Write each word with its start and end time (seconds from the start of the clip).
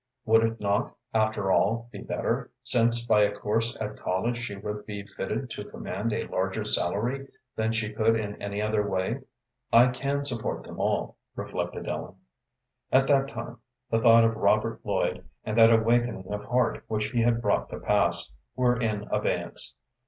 Would 0.25 0.43
it 0.43 0.59
not, 0.59 0.95
after 1.13 1.51
all, 1.51 1.87
be 1.91 1.99
better, 2.01 2.49
since 2.63 3.05
by 3.05 3.21
a 3.21 3.35
course 3.37 3.77
at 3.79 3.97
college 3.99 4.39
she 4.39 4.55
would 4.55 4.87
be 4.87 5.05
fitted 5.05 5.51
to 5.51 5.65
command 5.69 6.11
a 6.11 6.23
larger 6.27 6.65
salary 6.65 7.27
than 7.55 7.71
she 7.71 7.93
could 7.93 8.15
in 8.19 8.41
any 8.41 8.63
other 8.63 8.81
way. 8.89 9.19
"I 9.71 9.89
can 9.89 10.25
support 10.25 10.63
them 10.63 10.79
all," 10.79 11.17
reflected 11.35 11.87
Ellen. 11.87 12.15
At 12.91 13.07
that 13.09 13.27
time 13.27 13.59
the 13.91 14.01
thought 14.01 14.23
of 14.25 14.37
Robert 14.37 14.83
Lloyd, 14.83 15.23
and 15.43 15.55
that 15.59 15.71
awakening 15.71 16.33
of 16.33 16.45
heart 16.45 16.83
which 16.87 17.11
he 17.11 17.21
had 17.21 17.39
brought 17.39 17.69
to 17.69 17.77
pass, 17.79 18.33
were 18.55 18.75
in 18.81 19.03
abeyance. 19.11 19.75